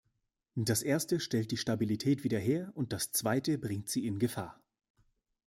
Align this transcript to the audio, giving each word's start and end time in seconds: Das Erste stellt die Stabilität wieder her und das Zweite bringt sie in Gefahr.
Das 0.55 0.81
Erste 0.81 1.19
stellt 1.19 1.51
die 1.51 1.57
Stabilität 1.57 2.23
wieder 2.23 2.39
her 2.39 2.71
und 2.73 2.91
das 2.91 3.11
Zweite 3.11 3.59
bringt 3.59 3.87
sie 3.87 4.07
in 4.07 4.17
Gefahr. 4.17 4.59